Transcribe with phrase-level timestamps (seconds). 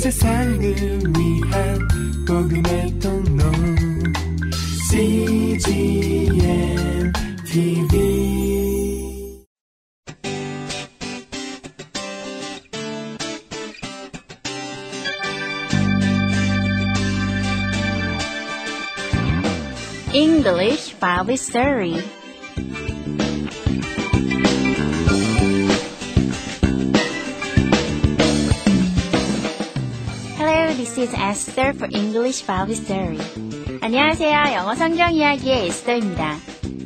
[0.00, 1.88] 세상을 위한
[2.26, 3.44] 복음의 통로
[4.90, 6.32] CGM
[7.44, 8.16] TV
[20.14, 22.02] English Bible Story
[30.91, 33.17] This is Esther for English Bible Story.
[33.81, 34.53] 안녕하세요.
[34.55, 36.35] 영어 성경 이야기의 에스더입니다.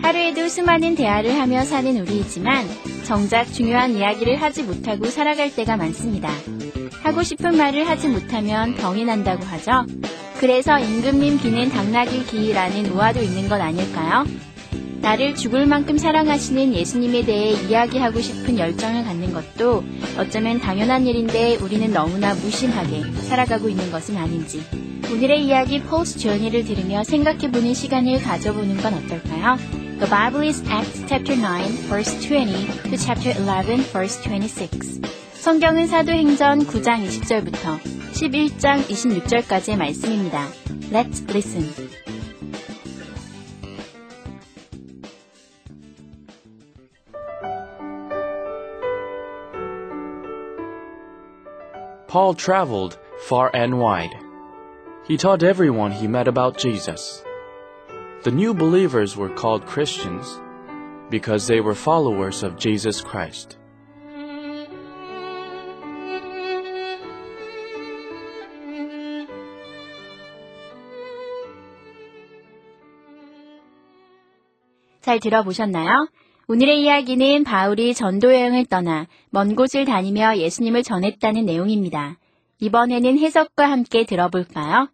[0.00, 2.66] 하루에도 수많은 대화를 하며 사는 우리이지만
[3.04, 6.30] 정작 중요한 이야기를 하지 못하고 살아갈 때가 많습니다.
[7.02, 9.84] 하고 싶은 말을 하지 못하면 병이 난다고 하죠.
[10.38, 14.24] 그래서 임금님 귀는 당나귀 귀라는 우화도 있는 것 아닐까요?
[15.00, 19.82] 나를 죽을 만큼 사랑하시는 예수님에 대해 이야기하고 싶은 열정을 갖는 것도
[20.18, 24.62] 어쩌면 당연한 일인데 우리는 너무나 무심하게 살아가고 있는 것은 아닌지.
[25.10, 29.56] 오늘의 이야기 폴스 조니를 들으며 생각해보는 시간을 가져보는 건 어떨까요?
[29.98, 35.00] The Bible is Acts chapter 9, verse 20 to chapter 11, verse 26.
[35.34, 37.80] 성경은 사도행전 9장 20절부터
[38.12, 40.46] 11장 26절까지의 말씀입니다.
[40.92, 41.89] Let's listen.
[52.09, 54.15] Paul traveled far and wide.
[55.05, 57.23] He taught everyone he met about Jesus.
[58.23, 60.39] The new believers were called Christians
[61.09, 63.57] because they were followers of Jesus Christ.
[75.05, 76.07] 잘 들어보셨나요?
[76.50, 82.18] 오늘의 이야기는 바울이 전도 여행을 떠나 먼 곳을 다니며 예수님을 전했다는 내용입니다.
[82.58, 84.88] 이번에는 해석과 함께 들어볼까요?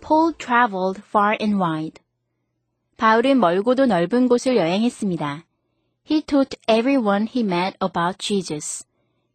[0.00, 2.02] Paul traveled far and wide.
[2.96, 5.45] 바울은 멀고도 넓은 곳을 여행했습니다.
[6.08, 8.84] He taught everyone he met about Jesus.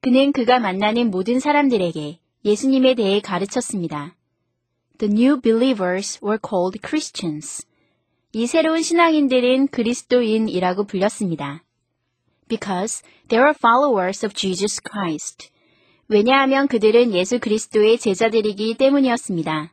[0.00, 4.16] 그는 그가 만나는 모든 사람들에게 예수님에 대해 가르쳤습니다.
[4.98, 7.64] The new believers were called Christians.
[8.32, 11.62] 이 새로운 신앙인들은 그리스도인이라고 불렸습니다.
[12.48, 15.50] Because they were followers of Jesus Christ.
[16.08, 19.72] 왜냐하면 그들은 예수 그리스도의 제자들이기 때문이었습니다.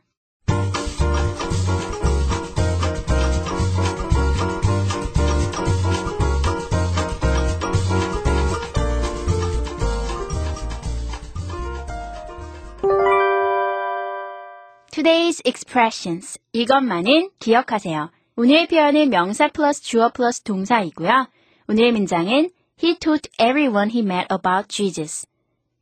[15.04, 16.38] Today's expressions.
[16.54, 18.10] 이것만은 기억하세요.
[18.36, 21.28] 오늘의 표현은 명사 플러스 주어 플러스 동사이고요.
[21.68, 22.48] 오늘의 문장은
[22.82, 25.26] He taught everyone he met about Jesus.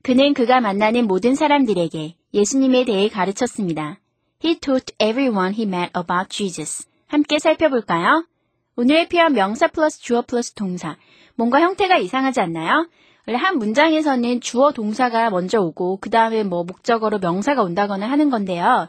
[0.03, 4.01] 그는 그가 만나는 모든 사람들에게 예수님에 대해 가르쳤습니다.
[4.45, 6.89] He taught everyone he met about Jesus.
[7.07, 8.27] 함께 살펴볼까요?
[8.75, 10.97] 오늘의 표현 명사 플러스 주어 플러스 동사.
[11.37, 12.89] 뭔가 형태가 이상하지 않나요?
[13.29, 18.89] 한 문장에서는 주어 동사가 먼저 오고 그 다음에 뭐 목적어로 명사가 온다거나 하는 건데요.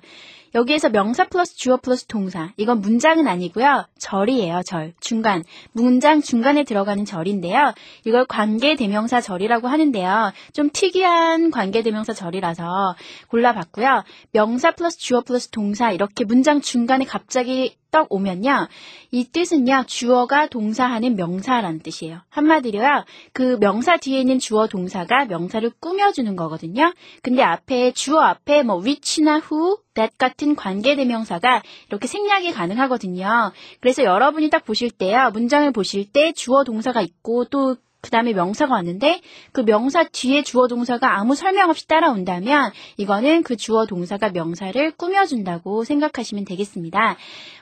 [0.56, 2.52] 여기에서 명사 플러스 주어 플러스 동사.
[2.58, 3.86] 이건 문장은 아니고요.
[3.98, 4.94] 절이에요, 절.
[5.00, 5.44] 중간.
[5.72, 7.74] 문장 중간에 들어가는 절인데요.
[8.06, 10.32] 이걸 관계대명사 절이라고 하는데요.
[10.54, 12.96] 좀 특이한 관계대명사 절이라서
[13.30, 14.04] 골라봤고요.
[14.32, 18.68] 명사 플러스 주어 플러스 동사 이렇게 문장 중간에 갑자기 떡 오면요.
[19.12, 19.84] 이 뜻은요.
[19.86, 22.22] 주어가 동사하는 명사라는 뜻이에요.
[22.30, 23.06] 한마디로요.
[23.34, 26.92] 그 명사 뒤에 있는 주어 동사가 명사를 꾸며주는 거거든요.
[27.22, 33.52] 근데 앞에 주어 앞에 뭐 which나 who, that 같은 관계대명사가 이렇게 생략이 가능하거든요.
[33.80, 35.30] 그래서 여러분이 딱 보실 때요.
[35.32, 39.22] 문장을 보실 때 주어 동사가 있고 또 그 다음에 명사가 왔는데
[39.54, 45.86] 그 명사 뒤에 주어 동사가 아무 설명 없이 따라온다면 이거는 그 주어 동사가 명사를 꾸며준다고
[45.86, 47.16] 생각하시면 되겠습니다.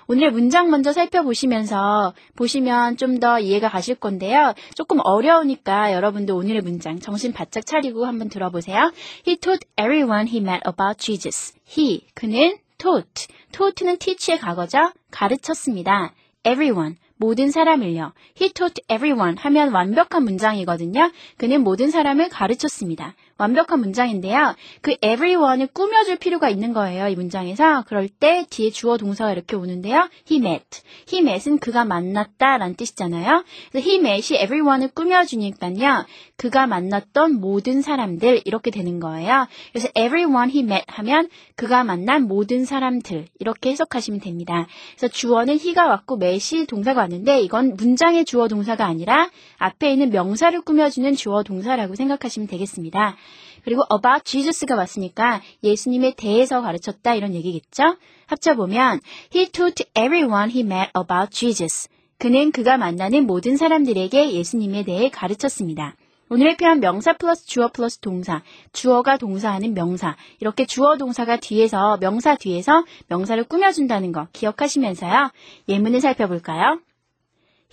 [0.07, 4.53] 오늘의 문장 먼저 살펴보시면서 보시면 좀 더 이해가 가실 건데요.
[4.73, 8.91] 조금 어려우니까 여러분도 오늘의 문장 정신 바짝 차리고 한번 들어보세요.
[9.27, 11.53] He taught everyone he met about Jesus.
[11.69, 13.27] He, 그는 taught.
[13.51, 14.91] taught는 teach의 과거죠.
[15.11, 16.13] 가르쳤습니다.
[16.43, 16.95] everyone.
[17.21, 18.13] 모든 사람을요.
[18.35, 21.11] He taught everyone 하면 완벽한 문장이거든요.
[21.37, 23.13] 그는 모든 사람을 가르쳤습니다.
[23.41, 24.55] 완벽한 문장인데요.
[24.81, 27.07] 그 everyone을 꾸며줄 필요가 있는 거예요.
[27.07, 27.83] 이 문장에서.
[27.87, 30.09] 그럴 때 뒤에 주어 동사가 이렇게 오는데요.
[30.29, 30.63] he met.
[31.11, 33.43] he met은 그가 만났다 라는 뜻이잖아요.
[33.71, 36.05] 그래서 he met이 everyone을 꾸며주니까요.
[36.37, 39.47] 그가 만났던 모든 사람들 이렇게 되는 거예요.
[39.71, 44.67] 그래서 everyone he met 하면 그가 만난 모든 사람들 이렇게 해석하시면 됩니다.
[44.95, 50.61] 그래서 주어는 he가 왔고 met이 동사가 왔는데 이건 문장의 주어 동사가 아니라 앞에 있는 명사를
[50.61, 53.15] 꾸며주는 주어 동사라고 생각하시면 되겠습니다.
[53.63, 57.97] 그리고 about Jesus가 왔으니까 예수님에 대해서 가르쳤다 이런 얘기겠죠?
[58.27, 58.99] 합쳐보면
[59.35, 61.89] He taught everyone he met about Jesus.
[62.17, 65.95] 그는 그가 만나는 모든 사람들에게 예수님에 대해 가르쳤습니다.
[66.29, 68.41] 오늘의 표현 명사 플러스 주어 플러스 동사,
[68.71, 75.31] 주어가 동사하는 명사, 이렇게 주어 동사가 뒤에서 명사 뒤에서 명사를 꾸며준다는 거 기억하시면서요.
[75.67, 76.79] 예문을 살펴볼까요?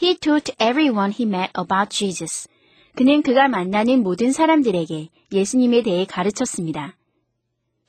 [0.02, 2.48] He taught everyone he met about Jesus.
[2.98, 6.96] 그는 그가 만나는 모든 사람들에게 예수님에 대해 가르쳤습니다.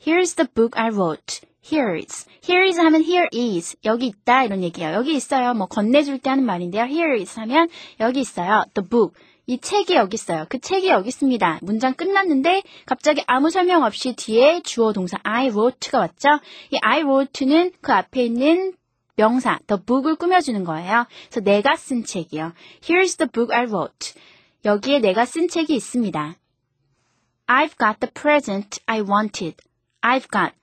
[0.06, 1.42] Here's the book I wrote.
[1.66, 2.28] Here's.
[2.44, 3.76] Here's 하면 here is.
[3.86, 4.94] 여기 있다 이런 얘기예요.
[4.94, 5.56] 여기 있어요.
[5.56, 6.84] 뭐 건네줄 때 하는 말인데요.
[6.84, 7.70] Here is 하면
[8.00, 8.66] 여기 있어요.
[8.76, 9.20] The book.
[9.48, 10.46] 이 책이 여기 있어요.
[10.48, 11.62] 그 책이 여기 있습니다.
[11.64, 16.30] 문장 끝났는데 갑자기 아무 설명 없이 뒤에 주어 동사 I wrote가 왔죠?
[16.70, 18.74] 이 I wrote는 그 앞에 있는
[19.16, 21.08] 명사 the book을 꾸며주는 거예요.
[21.32, 22.54] 그래서 내가 쓴 책이요.
[22.84, 24.14] Here's the book I wrote.
[24.66, 26.36] 여기에 내가 쓴 책이 있습니다.
[27.48, 29.56] I've got the present I wanted.
[30.02, 30.54] I've got.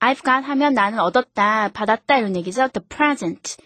[0.00, 2.68] I've got 하면 나는 얻었다, 받았다 이런 얘기죠.
[2.68, 3.56] The present.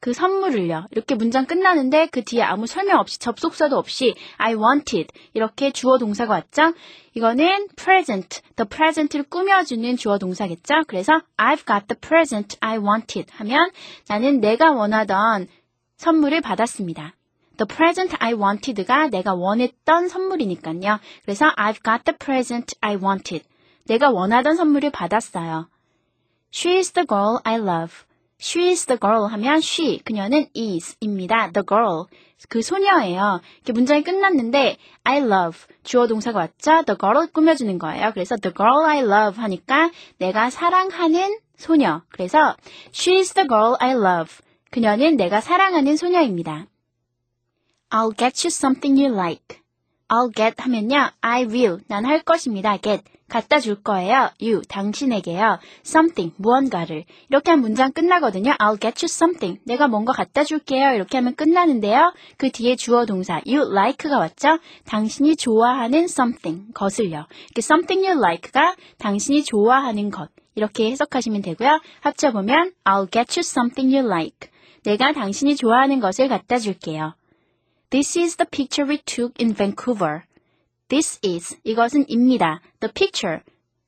[0.00, 0.86] 그 선물을요.
[0.90, 6.32] 이렇게 문장 끝나는데 그 뒤에 아무 설명 없이 접속사도 없이 I wanted 이렇게 주어 동사가
[6.34, 6.74] 왔죠.
[7.14, 10.84] 이거는 present, the present를 꾸며주는 주어 동사겠죠.
[10.86, 13.70] 그래서 I've got the present I wanted 하면
[14.08, 15.48] 나는 내가 원하던
[15.96, 17.14] 선물을 받았습니다.
[17.56, 21.00] The present I wanted가 내가 원했던 선물이니까요.
[21.24, 23.46] 그래서 I've got the present I wanted.
[23.86, 25.68] 내가 원하던 선물을 받았어요.
[26.52, 28.06] She is the girl I love.
[28.38, 31.52] She is the girl 하면 she, 그녀는 is입니다.
[31.52, 32.04] The girl,
[32.48, 33.40] 그 소녀예요.
[33.56, 36.84] 이렇게 문장이 끝났는데 I love, 주어 동사가 왔죠?
[36.84, 38.10] The girl을 꾸며주는 거예요.
[38.12, 42.02] 그래서 the girl I love 하니까 내가 사랑하는 소녀.
[42.10, 42.56] 그래서
[42.92, 44.34] she is the girl I love.
[44.70, 46.66] 그녀는 내가 사랑하는 소녀입니다.
[47.90, 49.60] I'll get you something you like.
[50.08, 51.10] I'll get 하면요.
[51.20, 51.78] I will.
[51.88, 52.76] 난 할 것입니다.
[52.78, 53.02] get.
[53.28, 54.30] 갖다 줄 거예요.
[54.40, 54.62] you.
[54.68, 55.58] 당신에게요.
[55.84, 56.34] something.
[56.36, 57.04] 무언가를.
[57.28, 58.52] 이렇게 한 문장 끝나거든요.
[58.52, 59.60] I'll get you something.
[59.64, 60.94] 내가 뭔가 갖다 줄게요.
[60.94, 62.12] 이렇게 하면 끝나는데요.
[62.36, 64.58] 그 뒤에 주어 동사 you like가 왔죠?
[64.86, 66.72] 당신이 좋아하는 something.
[66.72, 67.26] 것을요.
[67.54, 70.28] 그 something you like가 당신이 좋아하는 것.
[70.54, 71.80] 이렇게 해석하시면 되고요.
[72.00, 74.50] 합쳐보면 I'll get you something you like.
[74.84, 77.14] 내가 당신이 좋아하는 것을 갖다 줄게요.
[77.90, 80.24] This is the picture we took in Vancouver.
[80.88, 82.60] This is 이것은 입니다.
[82.80, 83.42] The picture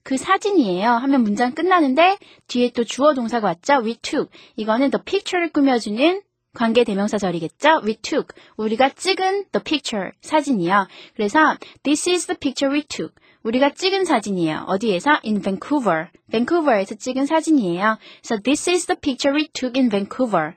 [0.05, 0.89] 그 사진이에요.
[0.89, 3.83] 하면 문장 끝나는데 뒤에 또 주어 동사가 왔죠.
[3.83, 6.23] We took 이거는 the picture를 꾸며주는
[6.55, 7.83] 관계 대명사절이겠죠.
[7.85, 10.87] We took 우리가 찍은 the picture 사진이요.
[11.17, 13.13] 그래서 this is the picture we took
[13.43, 14.67] 우리가 찍은 사진이에요.
[14.69, 15.21] 어디에서?
[15.25, 16.07] In Vancouver.
[16.31, 17.99] Vancouver에서 찍은 사진이에요.
[18.23, 20.55] 그래서 this is the picture we took in Vancouver.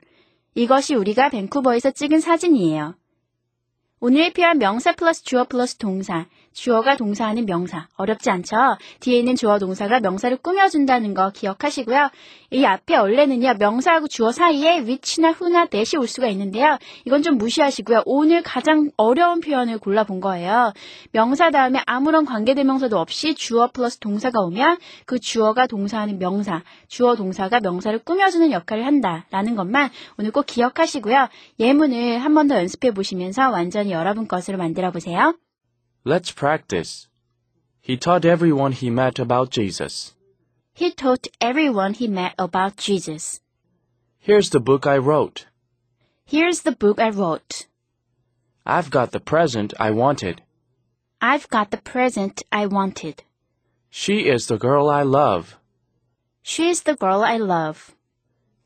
[0.54, 2.94] 이것이 우리가 밴쿠버에서 찍은 사진이에요.
[4.04, 6.26] 오늘의 표현 명사 플러스 주어 플러스 동사.
[6.52, 7.88] 주어가 동사하는 명사.
[7.96, 8.56] 어렵지 않죠?
[9.00, 12.10] 뒤에 있는 주어 동사가 명사를 꾸며준다는 거 기억하시고요.
[12.50, 16.78] 이 앞에 원래는요, 명사하고 주어 사이에 which나 who나 that이 올 수가 있는데요.
[17.06, 18.02] 이건 좀 무시하시고요.
[18.04, 20.72] 오늘 가장 어려운 표현을 골라본 거예요.
[21.12, 27.60] 명사 다음에 아무런 관계대명사도 없이 주어 플러스 동사가 오면 그 주어가 동사하는 명사, 주어 동사가
[27.60, 31.28] 명사를 꾸며주는 역할을 한다라는 것만 오늘 꼭 기억하시고요.
[31.60, 35.34] 예문을 한 번 더 연습해 보시면서 완전히 여러분 것으로 만들어 보세요.
[36.04, 37.06] Let's practice.
[37.80, 40.14] He taught everyone he met about Jesus.
[40.74, 43.40] He taught everyone he met about Jesus.
[44.18, 45.46] Here's the book I wrote.
[46.24, 47.66] Here's the book I wrote.
[48.66, 50.42] I've got the present I wanted.
[51.20, 53.22] I've got the present I wanted.
[53.90, 55.56] She is the girl I love.
[56.42, 57.94] She's the girl I love.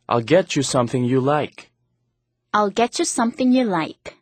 [0.09, 1.71] I'll get you something you like.
[2.55, 4.16] I'll get you something you like.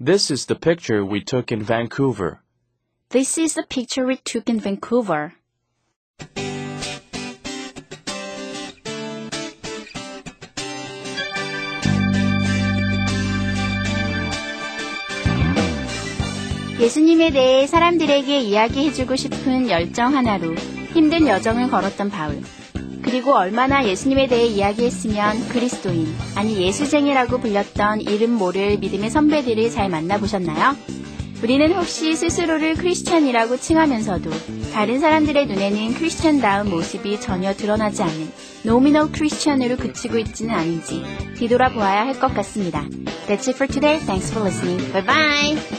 [0.00, 2.40] This is the picture we took in Vancouver.
[3.10, 5.32] This is the picture we took in Vancouver.
[16.80, 20.54] 예수님에 대해 사람들에게 이야기해주고 싶은 열정 하나로
[20.92, 22.42] 힘든 여정을 걸었던 바울.
[23.09, 30.75] 그리고 얼마나 예수님에 대해 이야기했으면 그리스도인, 아니 예수쟁이라고 불렸던 이름 모를 믿음의 선배들을 잘 만나보셨나요?
[31.41, 34.29] 우리는 혹시 스스로를 크리스천이라고 칭하면서도
[34.73, 38.31] 다른 사람들의 눈에는 크리스천다운 모습이 전혀 드러나지 않는
[38.63, 41.01] nominal 크리스천으로 그치고 있지는 않은지
[41.37, 42.83] 뒤돌아보아야 할 것 같습니다.
[43.27, 43.97] That's it for today.
[44.05, 44.91] Thanks for listening.
[44.91, 45.78] Bye bye!